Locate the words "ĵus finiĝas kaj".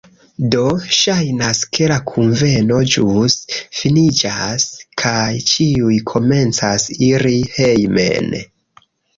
2.95-5.29